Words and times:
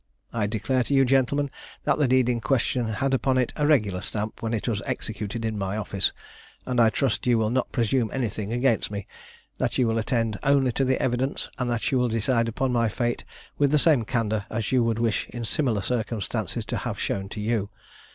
I 0.33 0.47
declare 0.47 0.83
to 0.85 0.95
you, 0.95 1.05
gentlemen, 1.05 1.51
that 1.83 1.99
the 1.99 2.07
deed 2.07 2.27
in 2.27 2.41
question 2.41 2.87
had 2.87 3.13
upon 3.13 3.37
it 3.37 3.53
a 3.55 3.67
regular 3.67 4.01
stamp 4.01 4.41
when 4.41 4.51
it 4.51 4.67
was 4.67 4.81
executed 4.87 5.45
in 5.45 5.59
my 5.59 5.77
office, 5.77 6.11
and 6.65 6.81
I 6.81 6.89
trust 6.89 7.27
you 7.27 7.37
will 7.37 7.51
not 7.51 7.71
presume 7.71 8.09
anything 8.11 8.51
against 8.51 8.89
me; 8.89 9.05
that 9.59 9.77
you 9.77 9.85
will 9.85 9.99
attend 9.99 10.39
only 10.41 10.71
to 10.71 10.83
the 10.85 10.99
evidence, 10.99 11.51
and 11.59 11.69
that 11.69 11.91
you 11.91 11.99
will 11.99 12.09
decide 12.09 12.47
upon 12.47 12.71
my 12.73 12.89
fate 12.89 13.23
with 13.59 13.69
the 13.69 13.77
same 13.77 14.03
candour 14.03 14.47
as 14.49 14.71
you 14.71 14.83
would 14.83 14.97
wish 14.97 15.29
in 15.29 15.45
similar 15.45 15.83
circumstances 15.83 16.65
to 16.65 16.77
have 16.77 16.99
shown 16.99 17.29
to 17.29 17.39
you. 17.39 17.69